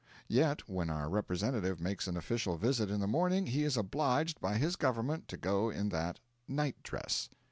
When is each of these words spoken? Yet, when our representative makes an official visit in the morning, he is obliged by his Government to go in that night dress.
Yet, 0.29 0.67
when 0.67 0.89
our 0.89 1.07
representative 1.07 1.79
makes 1.79 2.07
an 2.07 2.17
official 2.17 2.57
visit 2.57 2.89
in 2.89 3.01
the 3.01 3.07
morning, 3.07 3.45
he 3.45 3.61
is 3.63 3.77
obliged 3.77 4.41
by 4.41 4.57
his 4.57 4.75
Government 4.75 5.27
to 5.27 5.37
go 5.37 5.69
in 5.69 5.89
that 5.89 6.19
night 6.47 6.81
dress. 6.81 7.29